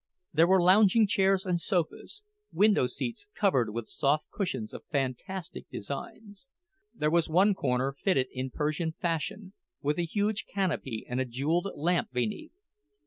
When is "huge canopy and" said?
10.05-11.21